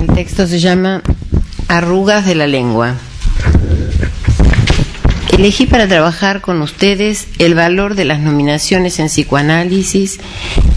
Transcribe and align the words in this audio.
El 0.00 0.06
texto 0.14 0.46
se 0.46 0.58
llama 0.58 1.02
Arrugas 1.68 2.24
de 2.24 2.34
la 2.34 2.46
lengua. 2.46 2.94
Elegí 5.36 5.66
para 5.66 5.86
trabajar 5.86 6.40
con 6.40 6.62
ustedes 6.62 7.28
el 7.38 7.54
valor 7.54 7.94
de 7.94 8.06
las 8.06 8.18
nominaciones 8.18 8.98
en 8.98 9.08
psicoanálisis 9.08 10.18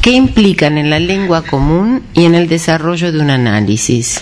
que 0.01 0.11
implican 0.11 0.77
en 0.77 0.89
la 0.89 0.99
lengua 0.99 1.41
común 1.43 2.03
y 2.13 2.25
en 2.25 2.35
el 2.35 2.49
desarrollo 2.49 3.13
de 3.13 3.19
un 3.21 3.29
análisis. 3.29 4.19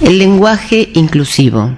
El 0.00 0.18
lenguaje 0.18 0.88
inclusivo. 0.94 1.76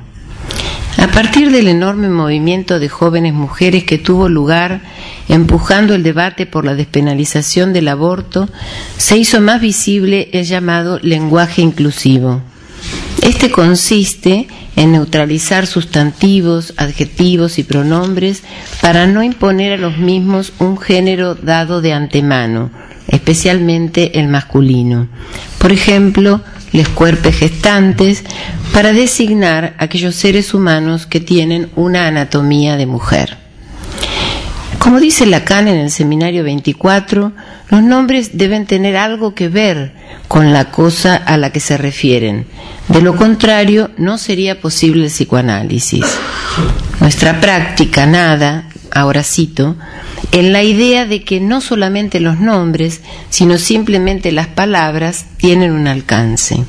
A 1.07 1.11
partir 1.13 1.53
del 1.53 1.69
enorme 1.69 2.09
movimiento 2.09 2.81
de 2.81 2.89
jóvenes 2.89 3.33
mujeres 3.33 3.85
que 3.85 3.97
tuvo 3.97 4.29
lugar 4.29 4.81
empujando 5.29 5.95
el 5.95 6.03
debate 6.03 6.47
por 6.47 6.65
la 6.65 6.75
despenalización 6.75 7.73
del 7.73 7.87
aborto, 7.87 8.49
se 8.97 9.17
hizo 9.17 9.41
más 9.41 9.61
visible 9.61 10.31
el 10.33 10.45
llamado 10.45 10.99
lenguaje 11.01 11.63
inclusivo. 11.63 12.43
Este 13.23 13.53
consiste 13.53 14.49
en 14.75 14.91
neutralizar 14.91 15.69
sustantivos, 15.69 16.75
adjetivos 16.77 17.61
y 17.61 17.63
pronombres 17.63 18.43
para 18.83 19.07
no 19.07 19.23
imponer 19.23 19.75
a 19.75 19.83
los 19.83 19.99
mismos 19.99 20.53
un 20.59 20.77
género 20.77 21.37
dado 21.37 21.83
de 21.83 21.93
antemano, 21.93 22.73
especialmente 23.07 24.19
el 24.19 24.27
masculino. 24.27 25.07
Por 25.59 25.71
ejemplo, 25.71 26.43
les 26.77 26.89
cuerpes 26.91 27.35
gestantes 27.35 28.23
para 28.75 28.93
designar 28.93 29.75
aquellos 29.79 30.15
seres 30.15 30.53
humanos 30.53 31.07
que 31.07 31.21
tienen 31.21 31.71
una 31.75 32.07
anatomía 32.07 32.77
de 32.77 32.85
mujer. 32.85 33.39
Como 34.79 35.01
dice 35.01 35.25
Lacan 35.25 35.69
en 35.69 35.79
el 35.79 35.91
seminario 35.91 36.45
24, 36.45 37.33
los 37.71 37.83
nombres 37.83 38.37
deben 38.37 38.67
tener 38.67 38.95
algo 38.95 39.35
que 39.35 39.49
ver 39.49 39.93
con 40.29 40.53
la 40.53 40.71
cosa 40.71 41.17
a 41.17 41.39
la 41.39 41.51
que 41.51 41.61
se 41.61 41.79
refieren. 41.79 42.47
De 42.89 43.01
lo 43.01 43.17
contrario, 43.17 43.91
no 43.97 44.19
sería 44.19 44.61
posible 44.61 45.07
el 45.07 45.11
psicoanálisis. 45.11 46.05
Nuestra 47.01 47.41
práctica 47.41 48.07
nada, 48.07 48.69
ahora 48.93 49.23
cito, 49.23 49.77
en 50.33 50.53
la 50.53 50.63
idea 50.63 51.07
de 51.07 51.23
que 51.23 51.41
no 51.41 51.61
solamente 51.61 52.21
los 52.21 52.41
nombres, 52.41 53.01
sino 53.31 53.59
simplemente 53.59 54.33
las 54.33 54.49
palabras 54.49 55.27
tienen 55.37 55.73
un 55.73 55.87
alcance. 55.87 56.65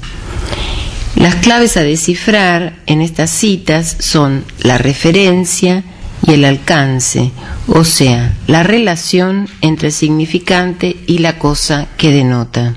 Las 1.16 1.36
claves 1.36 1.78
a 1.78 1.84
descifrar 1.84 2.75
en 2.86 3.02
estas 3.02 3.31
citas 3.31 3.98
son 4.00 4.45
la 4.62 4.78
referencia 4.78 5.84
y 6.25 6.34
el 6.34 6.45
alcance, 6.45 7.31
o 7.68 7.84
sea, 7.84 8.36
la 8.48 8.64
relación 8.64 9.50
entre 9.62 9.88
el 9.88 9.94
significante 9.94 10.95
y 11.08 11.20
la 11.20 11.40
cosa 11.40 11.88
que 11.98 12.12
denota. 12.12 12.75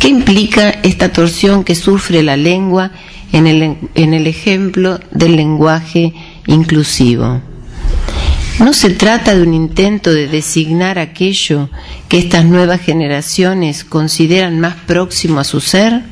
¿Qué 0.00 0.08
implica 0.08 0.70
esta 0.70 1.12
torsión 1.12 1.64
que 1.64 1.74
sufre 1.74 2.22
la 2.22 2.36
lengua 2.36 2.90
en 3.32 3.46
el, 3.46 3.76
en 3.94 4.14
el 4.14 4.26
ejemplo 4.26 5.00
del 5.10 5.36
lenguaje 5.36 6.14
inclusivo? 6.46 7.42
No 8.58 8.72
se 8.72 8.88
trata 8.90 9.34
de 9.34 9.42
un 9.42 9.52
intento 9.52 10.10
de 10.10 10.28
designar 10.28 10.98
aquello 10.98 11.68
que 12.08 12.18
estas 12.18 12.46
nuevas 12.46 12.80
generaciones 12.80 13.84
consideran 13.84 14.60
más 14.60 14.76
próximo 14.76 15.40
a 15.40 15.44
su 15.44 15.60
ser, 15.60 16.02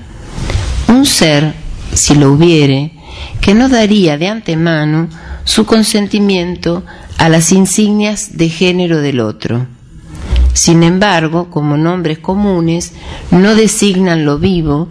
un 0.89 1.07
ser, 1.07 1.55
si 1.95 2.15
lo 2.15 2.33
hubiere, 2.33 2.93
que 3.41 3.55
no 3.55 3.71
daría 3.71 4.19
de 4.19 4.29
antemano 4.29 5.09
su 5.45 5.65
consentimiento 5.65 6.85
a 7.17 7.31
las 7.31 7.51
insignias 7.51 8.37
de 8.37 8.51
género 8.51 9.01
del 9.01 9.21
otro. 9.21 9.67
Sin 10.53 10.83
embargo, 10.83 11.49
como 11.51 11.79
nombres 11.79 12.19
comunes, 12.19 12.93
no 13.31 13.55
designan 13.55 14.27
lo 14.27 14.39
vivo, 14.39 14.91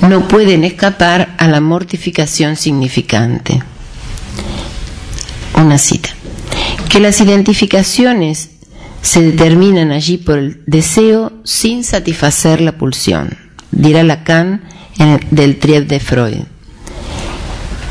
no 0.00 0.26
pueden 0.28 0.64
escapar 0.64 1.34
a 1.36 1.46
la 1.46 1.60
mortificación 1.60 2.56
significante. 2.56 3.62
Una 5.54 5.76
cita 5.76 6.16
que 6.96 7.02
las 7.02 7.20
identificaciones 7.20 8.52
se 9.02 9.20
determinan 9.20 9.92
allí 9.92 10.16
por 10.16 10.38
el 10.38 10.62
deseo 10.64 11.30
sin 11.44 11.84
satisfacer 11.84 12.62
la 12.62 12.78
pulsión, 12.78 13.36
dirá 13.70 14.02
Lacan 14.02 14.62
en 14.98 15.20
del 15.30 15.58
Triad 15.58 15.82
de 15.82 16.00
Freud. 16.00 16.44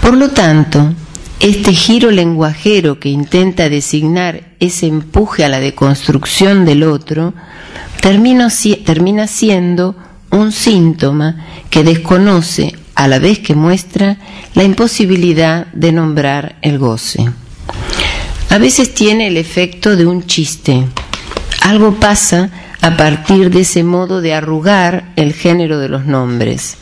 Por 0.01 0.17
lo 0.17 0.29
tanto, 0.29 0.91
este 1.39 1.71
giro 1.71 2.09
lenguajero 2.09 2.99
que 2.99 3.09
intenta 3.09 3.69
designar 3.69 4.55
ese 4.59 4.87
empuje 4.87 5.45
a 5.45 5.49
la 5.49 5.59
deconstrucción 5.59 6.65
del 6.65 6.81
otro 6.81 7.35
termina 8.01 8.49
siendo 9.27 9.95
un 10.31 10.51
síntoma 10.51 11.45
que 11.69 11.83
desconoce 11.83 12.73
a 12.95 13.07
la 13.07 13.19
vez 13.19 13.37
que 13.37 13.53
muestra 13.53 14.17
la 14.55 14.63
imposibilidad 14.63 15.67
de 15.73 15.91
nombrar 15.91 16.57
el 16.63 16.79
goce 16.79 17.29
a 18.55 18.57
veces 18.57 18.93
tiene 18.93 19.27
el 19.27 19.35
efecto 19.35 19.97
de 19.97 20.05
un 20.05 20.27
chiste. 20.27 20.85
Algo 21.59 21.95
pasa 21.95 22.51
a 22.79 22.95
partir 22.95 23.49
de 23.49 23.59
ese 23.59 23.83
modo 23.83 24.21
de 24.21 24.33
arrugar 24.33 25.11
el 25.17 25.33
género 25.33 25.77
de 25.77 25.89
los 25.89 26.05
nombres. 26.05 26.77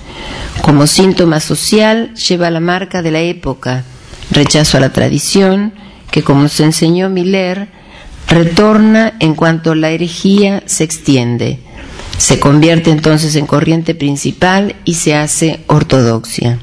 Como 0.61 0.85
síntoma 0.85 1.39
social 1.39 2.13
lleva 2.13 2.51
la 2.51 2.59
marca 2.59 3.01
de 3.01 3.09
la 3.09 3.21
época, 3.21 3.85
rechazo 4.29 4.77
a 4.77 4.81
la 4.81 4.93
tradición, 4.93 5.73
que 6.11 6.21
como 6.21 6.47
se 6.47 6.63
enseñó 6.63 7.09
Miller, 7.09 7.69
retorna 8.27 9.13
en 9.19 9.33
cuanto 9.33 9.73
la 9.73 9.89
herejía 9.89 10.61
se 10.67 10.83
extiende. 10.83 11.57
Se 12.19 12.39
convierte 12.39 12.91
entonces 12.91 13.35
en 13.35 13.47
corriente 13.47 13.95
principal 13.95 14.75
y 14.85 14.93
se 14.93 15.15
hace 15.15 15.61
ortodoxia. 15.65 16.59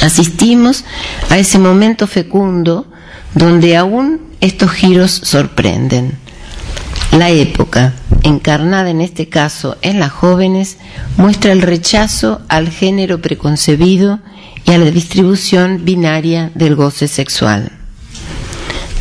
Asistimos 0.00 0.86
a 1.28 1.36
ese 1.36 1.58
momento 1.58 2.06
fecundo 2.06 2.86
donde 3.36 3.76
aún 3.76 4.20
estos 4.40 4.72
giros 4.72 5.12
sorprenden. 5.12 6.14
La 7.12 7.30
época, 7.30 7.92
encarnada 8.22 8.90
en 8.90 9.02
este 9.02 9.28
caso 9.28 9.76
en 9.82 10.00
las 10.00 10.10
jóvenes, 10.10 10.78
muestra 11.18 11.52
el 11.52 11.62
rechazo 11.62 12.40
al 12.48 12.70
género 12.70 13.20
preconcebido 13.20 14.20
y 14.64 14.72
a 14.72 14.78
la 14.78 14.90
distribución 14.90 15.84
binaria 15.84 16.50
del 16.54 16.74
goce 16.74 17.08
sexual. 17.08 17.70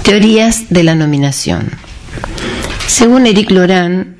Teorías 0.03 0.65
de 0.69 0.83
la 0.83 0.95
nominación. 0.95 1.71
Según 2.87 3.25
Eric 3.25 3.49
Loran, 3.51 4.17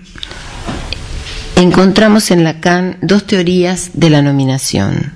encontramos 1.58 2.32
en 2.32 2.44
Lacan 2.46 2.98
dos 3.02 3.28
teorías 3.28 3.92
de 3.94 4.10
la 4.10 4.22
nominación. 4.22 5.12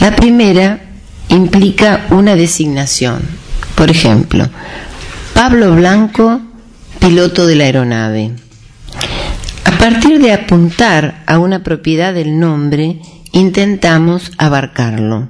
La 0.00 0.14
primera 0.14 0.80
implica 1.28 2.06
una 2.10 2.36
designación, 2.36 3.41
por 3.74 3.90
ejemplo, 3.90 4.48
Pablo 5.34 5.74
Blanco, 5.74 6.40
piloto 7.00 7.46
de 7.46 7.56
la 7.56 7.64
aeronave. 7.64 8.32
A 9.64 9.78
partir 9.78 10.20
de 10.20 10.32
apuntar 10.32 11.24
a 11.26 11.38
una 11.38 11.62
propiedad 11.62 12.14
del 12.14 12.38
nombre, 12.38 13.00
intentamos 13.32 14.30
abarcarlo. 14.38 15.28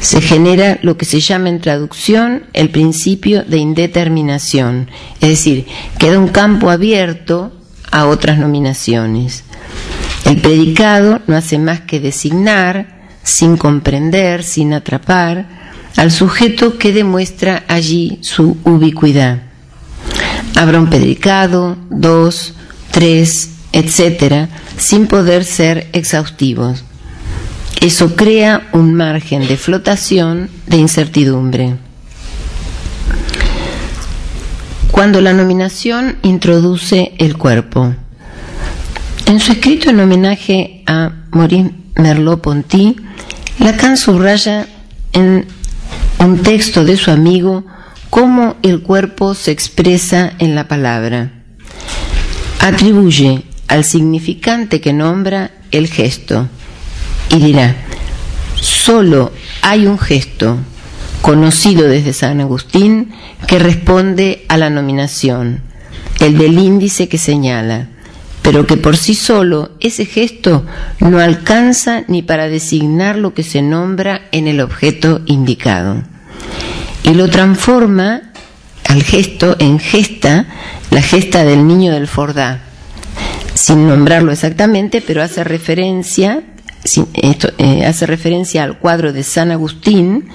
Se 0.00 0.20
genera 0.20 0.78
lo 0.82 0.96
que 0.96 1.04
se 1.04 1.20
llama 1.20 1.48
en 1.48 1.60
traducción 1.60 2.44
el 2.52 2.70
principio 2.70 3.44
de 3.44 3.58
indeterminación, 3.58 4.90
es 5.20 5.28
decir, 5.28 5.66
queda 5.96 6.18
un 6.18 6.28
campo 6.28 6.70
abierto 6.70 7.52
a 7.90 8.06
otras 8.06 8.38
nominaciones. 8.38 9.44
El 10.24 10.40
predicado 10.40 11.20
no 11.26 11.36
hace 11.36 11.58
más 11.58 11.82
que 11.82 12.00
designar, 12.00 13.02
sin 13.22 13.56
comprender, 13.56 14.42
sin 14.42 14.74
atrapar, 14.74 15.71
al 15.96 16.10
sujeto 16.10 16.78
que 16.78 16.92
demuestra 16.92 17.64
allí 17.68 18.18
su 18.22 18.56
ubicuidad. 18.64 19.42
Habrá 20.56 20.80
un 20.80 20.88
predicado, 20.88 21.76
dos, 21.90 22.54
tres, 22.90 23.50
etcétera, 23.72 24.48
sin 24.76 25.06
poder 25.06 25.44
ser 25.44 25.88
exhaustivos. 25.92 26.84
Eso 27.80 28.14
crea 28.14 28.68
un 28.72 28.94
margen 28.94 29.46
de 29.48 29.56
flotación 29.56 30.50
de 30.66 30.76
incertidumbre. 30.76 31.76
Cuando 34.90 35.20
la 35.20 35.32
nominación 35.32 36.18
introduce 36.22 37.12
el 37.18 37.36
cuerpo. 37.36 37.94
En 39.26 39.40
su 39.40 39.52
escrito 39.52 39.90
en 39.90 40.00
homenaje 40.00 40.82
a 40.86 41.12
Maurice 41.30 41.72
Merleau-Ponty, 41.94 42.96
Lacan 43.58 43.96
subraya 43.96 44.68
en 45.12 45.46
un 46.24 46.42
texto 46.42 46.84
de 46.84 46.96
su 46.96 47.10
amigo 47.10 47.64
cómo 48.10 48.56
el 48.62 48.82
cuerpo 48.82 49.34
se 49.34 49.50
expresa 49.50 50.34
en 50.38 50.54
la 50.54 50.68
palabra. 50.68 51.32
Atribuye 52.60 53.42
al 53.68 53.84
significante 53.84 54.80
que 54.80 54.92
nombra 54.92 55.50
el 55.70 55.88
gesto 55.88 56.48
y 57.30 57.38
dirá, 57.38 57.74
solo 58.54 59.32
hay 59.62 59.86
un 59.86 59.98
gesto 59.98 60.58
conocido 61.22 61.88
desde 61.88 62.12
San 62.12 62.40
Agustín 62.40 63.12
que 63.46 63.58
responde 63.58 64.44
a 64.48 64.58
la 64.58 64.68
nominación, 64.68 65.62
el 66.20 66.36
del 66.36 66.58
índice 66.58 67.08
que 67.08 67.18
señala, 67.18 67.88
pero 68.42 68.66
que 68.66 68.76
por 68.76 68.96
sí 68.96 69.14
solo 69.14 69.70
ese 69.80 70.04
gesto 70.04 70.66
no 71.00 71.18
alcanza 71.18 72.04
ni 72.08 72.22
para 72.22 72.48
designar 72.48 73.16
lo 73.16 73.32
que 73.32 73.42
se 73.42 73.62
nombra 73.62 74.28
en 74.32 74.48
el 74.48 74.60
objeto 74.60 75.22
indicado. 75.24 76.11
Y 77.04 77.14
lo 77.14 77.28
transforma 77.28 78.22
al 78.88 79.02
gesto 79.02 79.56
en 79.58 79.78
gesta, 79.78 80.46
la 80.90 81.02
gesta 81.02 81.44
del 81.44 81.66
niño 81.66 81.92
del 81.92 82.08
Fordá, 82.08 82.62
sin 83.54 83.88
nombrarlo 83.88 84.32
exactamente, 84.32 85.00
pero 85.00 85.22
hace 85.22 85.44
referencia 85.44 86.42
eh, 86.84 87.86
hace 87.86 88.06
referencia 88.06 88.64
al 88.64 88.76
cuadro 88.76 89.12
de 89.12 89.22
San 89.22 89.52
Agustín, 89.52 90.28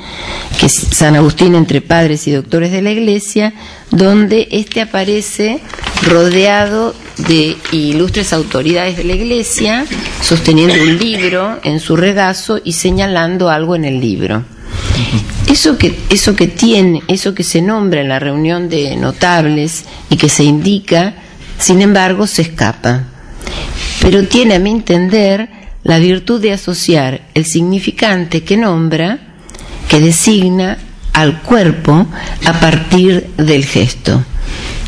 que 0.57 0.67
es 0.67 0.73
San 0.73 1.17
Agustín 1.17 1.55
entre 1.55 1.81
padres 1.81 2.25
y 2.25 2.31
doctores 2.31 2.71
de 2.71 2.81
la 2.81 2.91
Iglesia, 2.91 3.53
donde 3.91 4.47
este 4.51 4.79
aparece 4.79 5.59
rodeado 6.03 6.95
de 7.27 7.57
ilustres 7.73 8.31
autoridades 8.31 8.95
de 8.95 9.03
la 9.03 9.13
Iglesia, 9.13 9.85
sosteniendo 10.21 10.81
un 10.81 10.97
libro 10.97 11.59
en 11.63 11.81
su 11.81 11.97
regazo 11.97 12.61
y 12.63 12.73
señalando 12.73 13.49
algo 13.49 13.75
en 13.75 13.83
el 13.83 13.99
libro. 13.99 14.45
Eso 15.47 15.77
que, 15.77 15.97
eso 16.09 16.35
que 16.35 16.47
tiene, 16.47 17.01
eso 17.07 17.33
que 17.33 17.43
se 17.43 17.61
nombra 17.61 18.01
en 18.01 18.09
la 18.09 18.19
reunión 18.19 18.69
de 18.69 18.95
notables 18.97 19.85
y 20.09 20.17
que 20.17 20.29
se 20.29 20.43
indica, 20.43 21.15
sin 21.57 21.81
embargo, 21.81 22.27
se 22.27 22.41
escapa. 22.41 23.03
Pero 24.01 24.27
tiene, 24.27 24.55
a 24.55 24.59
mi 24.59 24.71
entender, 24.71 25.49
la 25.83 25.99
virtud 25.99 26.41
de 26.41 26.53
asociar 26.53 27.21
el 27.33 27.45
significante 27.45 28.43
que 28.43 28.57
nombra, 28.57 29.19
que 29.87 30.01
designa 30.01 30.77
al 31.13 31.41
cuerpo 31.41 32.05
a 32.45 32.59
partir 32.59 33.27
del 33.37 33.65
gesto. 33.65 34.23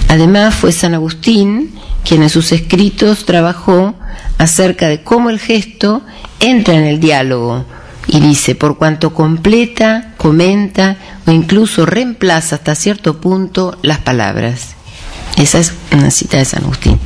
Además 0.10 0.56
fue 0.56 0.72
San 0.72 0.94
Agustín 0.94 1.72
quien 2.04 2.24
en 2.24 2.30
sus 2.30 2.52
escritos 2.52 3.26
trabajó 3.26 3.96
acerca 4.38 4.88
de 4.88 5.04
cómo 5.04 5.30
el 5.30 5.40
gesto 5.40 6.02
entra 6.40 6.76
en 6.76 6.84
el 6.84 7.00
diálogo 7.00 7.66
y 8.12 8.20
dice, 8.20 8.56
por 8.56 8.78
cuanto 8.78 9.14
completa, 9.14 10.14
comenta 10.18 10.98
o 11.28 11.32
incluso 11.32 11.86
reemplaza 11.86 12.56
hasta 12.56 12.76
cierto 12.76 13.22
punto 13.22 13.78
las 13.84 14.00
palabras. 14.00 14.76
Esa 15.38 15.60
es 15.60 15.74
una 15.92 16.10
cita 16.10 16.38
de 16.38 16.46
San 16.46 16.64
Agustín. 16.64 17.00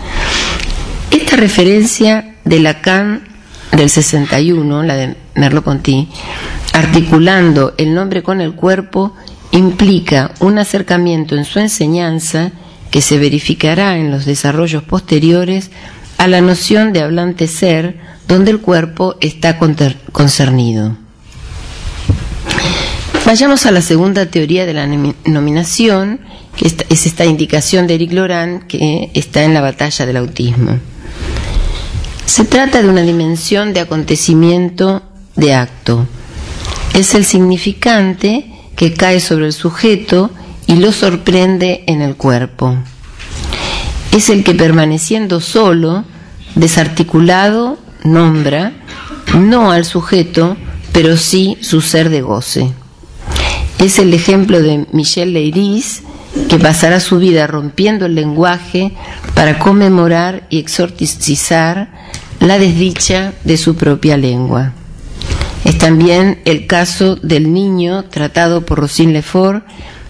Esta 1.12 1.36
referencia 1.36 2.36
de 2.46 2.60
Lacan 2.60 3.28
del 3.74 3.90
61, 3.90 4.84
la 4.84 4.96
de 4.96 5.16
Merleau-Ponty, 5.36 6.08
articulando 6.74 7.74
el 7.78 7.94
nombre 7.94 8.24
con 8.24 8.40
el 8.40 8.54
cuerpo, 8.54 9.14
implica 9.52 10.32
un 10.40 10.58
acercamiento 10.58 11.36
en 11.36 11.46
su 11.46 11.60
enseñanza 11.60 12.52
que 12.92 13.02
se 13.02 13.18
verificará 13.18 13.98
en 13.98 14.10
los 14.10 14.26
desarrollos 14.26 14.84
posteriores 14.84 15.70
a 16.18 16.28
la 16.28 16.42
noción 16.42 16.94
de 16.94 17.02
hablante 17.02 17.48
ser, 17.48 17.98
donde 18.34 18.52
el 18.52 18.62
cuerpo 18.62 19.16
está 19.22 19.60
concernido. 19.60 20.98
Vayamos 23.26 23.66
a 23.66 23.72
la 23.72 23.82
segunda 23.82 24.26
teoría 24.26 24.66
de 24.66 24.74
la 24.74 24.88
nominación, 25.26 26.20
que 26.56 26.68
es 26.90 27.06
esta 27.06 27.26
indicación 27.26 27.86
de 27.86 27.96
Eric 27.96 28.12
Laurent 28.12 28.64
que 28.64 29.12
está 29.14 29.44
en 29.44 29.54
la 29.54 29.62
batalla 29.62 30.06
del 30.06 30.18
autismo. 30.18 30.80
Se 32.26 32.44
trata 32.44 32.82
de 32.82 32.90
una 32.90 33.04
dimensión 33.04 33.72
de 33.74 33.82
acontecimiento 33.82 35.04
de 35.36 35.54
acto. 35.54 36.08
Es 36.96 37.14
el 37.14 37.26
significante 37.26 38.52
que 38.76 38.94
cae 38.94 39.20
sobre 39.20 39.46
el 39.46 39.54
sujeto 39.54 40.32
y 40.66 40.78
lo 40.78 40.92
sorprende 40.92 41.84
en 41.86 42.02
el 42.02 42.16
cuerpo. 42.16 42.76
Es 44.12 44.30
el 44.30 44.44
que 44.44 44.56
permaneciendo 44.56 45.40
solo, 45.40 46.04
desarticulado, 46.56 47.83
nombra, 48.04 48.74
no 49.36 49.72
al 49.72 49.86
sujeto, 49.86 50.58
pero 50.92 51.18
sí 51.18 51.58
su 51.62 51.82
ser 51.82 52.10
de 52.10 52.22
goce. 52.22 52.72
Es 53.80 54.00
el 54.00 54.14
ejemplo 54.14 54.62
de 54.62 54.86
Michel 54.92 55.34
Leiris, 55.34 56.04
que 56.50 56.58
pasará 56.58 57.00
su 57.00 57.20
vida 57.20 57.48
rompiendo 57.48 58.06
el 58.06 58.16
lenguaje 58.16 58.92
para 59.34 59.60
conmemorar 59.60 60.48
y 60.50 60.60
exorcizar 60.60 61.90
la 62.40 62.60
desdicha 62.60 63.34
de 63.44 63.58
su 63.58 63.76
propia 63.76 64.18
lengua. 64.18 64.74
Es 65.64 65.78
también 65.78 66.42
el 66.46 66.68
caso 66.68 67.16
del 67.16 67.54
niño 67.54 68.06
tratado 68.06 68.66
por 68.66 68.80
Rosine 68.80 69.14
Lefort, 69.14 69.66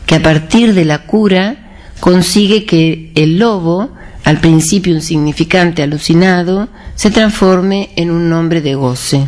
que 0.05 0.15
a 0.15 0.23
partir 0.23 0.73
de 0.73 0.85
la 0.85 1.05
cura 1.05 1.75
consigue 1.99 2.65
que 2.65 3.11
el 3.15 3.37
lobo, 3.37 3.91
al 4.23 4.39
principio 4.39 4.95
un 4.95 5.01
significante 5.01 5.83
alucinado, 5.83 6.69
se 6.95 7.11
transforme 7.11 7.89
en 7.95 8.11
un 8.11 8.29
nombre 8.29 8.61
de 8.61 8.75
goce. 8.75 9.27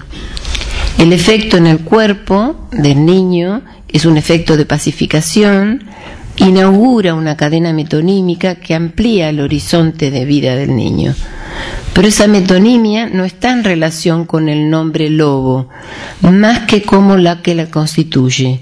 El 0.97 1.11
efecto 1.11 1.57
en 1.57 1.67
el 1.67 1.79
cuerpo 1.79 2.67
del 2.71 3.05
niño 3.05 3.61
es 3.89 4.05
un 4.05 4.17
efecto 4.17 4.57
de 4.57 4.65
pacificación, 4.65 5.83
inaugura 6.37 7.13
una 7.13 7.37
cadena 7.37 7.73
metonímica 7.73 8.55
que 8.55 8.75
amplía 8.75 9.29
el 9.29 9.39
horizonte 9.39 10.11
de 10.11 10.25
vida 10.25 10.55
del 10.55 10.75
niño. 10.75 11.15
Pero 11.93 12.07
esa 12.07 12.27
metonimia 12.27 13.07
no 13.07 13.23
está 13.23 13.51
en 13.51 13.63
relación 13.63 14.25
con 14.25 14.49
el 14.49 14.69
nombre 14.69 15.09
lobo, 15.09 15.69
más 16.21 16.59
que 16.61 16.81
como 16.81 17.17
la 17.17 17.41
que 17.41 17.55
la 17.55 17.67
constituye. 17.67 18.59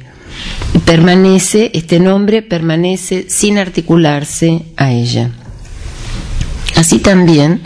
Permanece, 0.85 1.71
este 1.73 2.00
nombre 2.00 2.41
permanece 2.41 3.25
sin 3.29 3.57
articularse 3.57 4.65
a 4.77 4.91
ella. 4.91 5.31
Así 6.75 7.00
también 7.00 7.62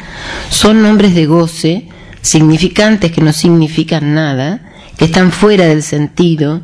son 0.50 0.81
nombres 0.81 1.15
de 1.15 1.25
goce, 1.25 1.88
significantes 2.21 3.12
que 3.12 3.21
no 3.21 3.33
significan 3.33 4.13
nada, 4.13 4.62
que 4.98 5.06
están 5.06 5.31
fuera 5.31 5.65
del 5.65 5.83
sentido, 5.83 6.62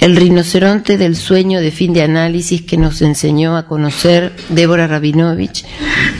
el 0.00 0.16
rinoceronte 0.16 0.98
del 0.98 1.16
sueño 1.16 1.60
de 1.60 1.70
fin 1.70 1.92
de 1.92 2.02
análisis 2.02 2.62
que 2.62 2.76
nos 2.76 3.00
enseñó 3.00 3.56
a 3.56 3.66
conocer 3.66 4.34
Débora 4.50 4.86
Rabinovich, 4.86 5.64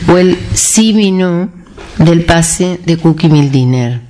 o 0.07 0.17
el 0.17 0.37
símino 0.53 1.51
del 1.99 2.25
pase 2.25 2.79
de 2.85 2.97
Cookie 2.97 3.29
Mildiner. 3.29 4.01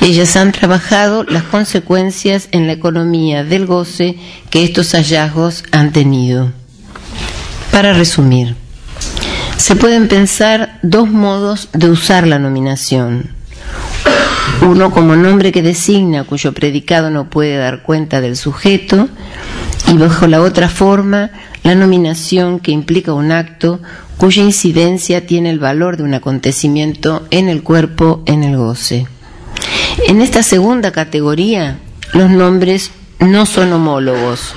Ellas 0.00 0.36
han 0.36 0.52
trabajado 0.52 1.24
las 1.24 1.44
consecuencias 1.44 2.48
en 2.50 2.66
la 2.66 2.72
economía 2.72 3.44
del 3.44 3.66
goce 3.66 4.16
que 4.50 4.64
estos 4.64 4.92
hallazgos 4.92 5.64
han 5.70 5.92
tenido. 5.92 6.50
Para 7.70 7.92
resumir, 7.92 8.56
se 9.62 9.76
pueden 9.76 10.08
pensar 10.08 10.80
dos 10.82 11.08
modos 11.08 11.68
de 11.72 11.88
usar 11.88 12.26
la 12.26 12.40
nominación. 12.40 13.30
Uno 14.60 14.90
como 14.90 15.14
nombre 15.14 15.52
que 15.52 15.62
designa 15.62 16.24
cuyo 16.24 16.52
predicado 16.52 17.10
no 17.10 17.30
puede 17.30 17.58
dar 17.58 17.84
cuenta 17.84 18.20
del 18.20 18.36
sujeto 18.36 19.08
y 19.86 19.96
bajo 19.96 20.26
la 20.26 20.42
otra 20.42 20.68
forma 20.68 21.30
la 21.62 21.76
nominación 21.76 22.58
que 22.58 22.72
implica 22.72 23.12
un 23.12 23.30
acto 23.30 23.80
cuya 24.16 24.42
incidencia 24.42 25.26
tiene 25.26 25.50
el 25.50 25.60
valor 25.60 25.96
de 25.96 26.02
un 26.02 26.14
acontecimiento 26.14 27.22
en 27.30 27.48
el 27.48 27.62
cuerpo, 27.62 28.24
en 28.26 28.42
el 28.42 28.56
goce. 28.56 29.06
En 30.08 30.22
esta 30.22 30.42
segunda 30.42 30.90
categoría, 30.90 31.78
los 32.14 32.30
nombres 32.30 32.90
no 33.20 33.46
son 33.46 33.72
homólogos. 33.72 34.54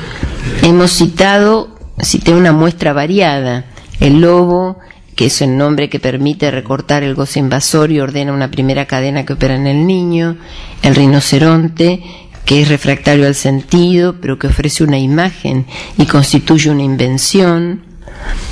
Hemos 0.64 0.94
citado, 0.94 1.78
cité 2.02 2.34
una 2.34 2.54
muestra 2.54 2.92
variada, 2.92 3.66
el 4.00 4.22
lobo, 4.22 4.80
que 5.16 5.28
es 5.28 5.42
el 5.42 5.58
nombre 5.58 5.90
que 5.90 6.00
permite 6.00 6.52
recortar 6.52 7.04
el 7.04 7.16
goce 7.16 7.40
invasor 7.40 7.92
y 7.92 8.00
ordena 8.00 8.34
una 8.34 8.52
primera 8.52 8.86
cadena 8.86 9.26
que 9.26 9.34
opera 9.34 9.56
en 9.56 9.66
el 9.66 9.88
niño, 9.88 10.38
el 10.82 10.96
rinoceronte, 10.96 12.04
que 12.46 12.62
es 12.62 12.68
refractario 12.68 13.26
al 13.26 13.36
sentido, 13.36 14.16
pero 14.22 14.38
que 14.38 14.48
ofrece 14.48 14.84
una 14.84 15.00
imagen 15.00 15.66
y 15.98 16.06
constituye 16.06 16.70
una 16.70 16.84
invención, 16.84 17.82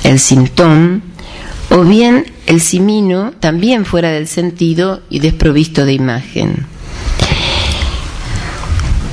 el 0.02 0.18
sintón, 0.18 1.02
o 1.70 1.82
bien 1.82 2.26
el 2.46 2.60
simino, 2.60 3.32
también 3.40 3.84
fuera 3.84 4.10
del 4.10 4.26
sentido 4.26 5.02
y 5.10 5.20
desprovisto 5.20 5.84
de 5.84 5.92
imagen. 5.92 6.66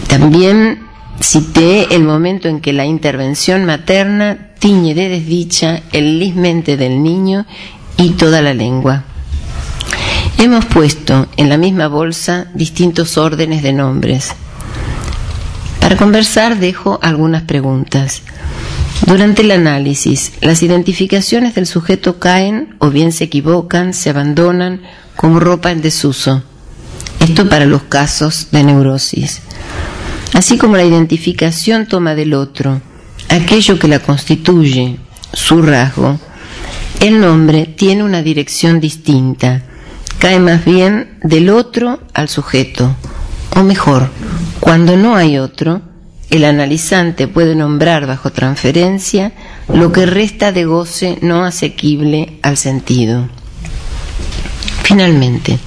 También 0.08 0.80
cité 1.22 1.96
el 1.96 2.04
momento 2.04 2.48
en 2.48 2.60
que 2.60 2.74
la 2.74 2.86
intervención 2.86 3.66
materna 3.66 4.51
tiñe 4.62 4.94
de 4.94 5.10
desdicha 5.10 5.82
el 5.92 6.20
lismente 6.20 6.78
del 6.78 7.02
niño 7.02 7.48
y 7.98 8.12
toda 8.12 8.44
la 8.44 8.54
lengua. 8.54 9.06
Hemos 10.38 10.66
puesto 10.66 11.28
en 11.36 11.50
la 11.50 11.58
misma 11.58 11.88
bolsa 11.88 12.46
distintos 12.54 13.18
órdenes 13.18 13.64
de 13.64 13.74
nombres. 13.74 14.34
Para 15.80 15.98
conversar 15.98 16.60
dejo 16.60 17.00
algunas 17.02 17.42
preguntas. 17.42 18.22
Durante 19.08 19.42
el 19.42 19.50
análisis, 19.50 20.34
las 20.42 20.62
identificaciones 20.62 21.56
del 21.56 21.66
sujeto 21.66 22.20
caen 22.20 22.76
o 22.78 22.92
bien 22.92 23.12
se 23.12 23.24
equivocan, 23.24 23.96
se 23.96 24.12
abandonan 24.12 24.84
como 25.16 25.40
ropa 25.40 25.72
en 25.72 25.82
desuso. 25.82 26.44
Esto 27.20 27.50
para 27.50 27.66
los 27.66 27.82
casos 27.82 28.50
de 28.52 28.64
neurosis. 28.64 29.42
Así 30.34 30.60
como 30.60 30.78
la 30.78 30.86
identificación 30.86 31.88
toma 31.88 32.14
del 32.14 32.36
otro 32.36 32.80
aquello 33.32 33.80
que 33.80 33.88
la 33.88 34.00
constituye, 34.00 34.98
su 35.34 35.62
rasgo, 35.62 36.20
el 37.00 37.20
nombre 37.20 37.66
tiene 37.66 38.04
una 38.04 38.22
dirección 38.22 38.80
distinta. 38.80 39.64
cae 40.20 40.40
más 40.40 40.66
bien 40.66 41.18
del 41.24 41.50
otro 41.50 42.00
al 42.14 42.30
sujeto, 42.30 42.96
o 43.56 43.64
mejor, 43.64 44.12
cuando 44.60 44.96
no 44.96 45.16
hay 45.16 45.40
otro, 45.40 45.82
el 46.30 46.46
analizante 46.46 47.28
puede 47.28 47.56
nombrar 47.56 48.06
bajo 48.06 48.32
transferencia 48.32 49.34
lo 49.68 49.92
que 49.92 50.06
resta 50.06 50.52
de 50.52 50.66
goce 50.66 51.18
no 51.22 51.44
asequible 51.44 52.38
al 52.44 52.58
sentido. 52.58 53.28
Finalmente, 54.84 55.58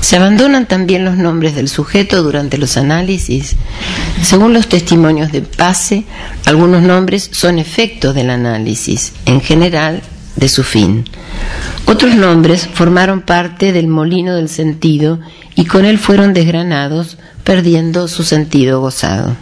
se 0.00 0.16
abandonan 0.16 0.66
también 0.66 1.04
los 1.04 1.16
nombres 1.16 1.54
del 1.54 1.68
sujeto 1.68 2.22
durante 2.22 2.58
los 2.58 2.76
análisis. 2.76 3.56
Según 4.22 4.52
los 4.52 4.68
testimonios 4.68 5.30
de 5.32 5.42
Pase, 5.42 6.04
algunos 6.46 6.82
nombres 6.82 7.28
son 7.32 7.58
efectos 7.58 8.14
del 8.14 8.30
análisis, 8.30 9.12
en 9.26 9.40
general 9.40 10.02
de 10.36 10.48
su 10.48 10.64
fin. 10.64 11.04
Otros 11.86 12.14
nombres 12.14 12.68
formaron 12.72 13.20
parte 13.20 13.72
del 13.72 13.88
molino 13.88 14.34
del 14.34 14.48
sentido 14.48 15.20
y 15.54 15.66
con 15.66 15.84
él 15.84 15.98
fueron 15.98 16.32
desgranados, 16.32 17.18
perdiendo 17.44 18.08
su 18.08 18.22
sentido 18.24 18.80
gozado. 18.80 19.36